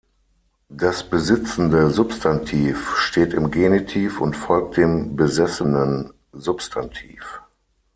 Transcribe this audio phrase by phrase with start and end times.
[0.71, 7.43] Das besitzende Substantiv steht im Genitiv und folgt dem besessenen Substantiv.